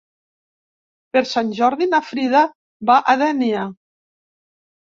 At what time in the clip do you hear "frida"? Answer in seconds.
2.07-2.43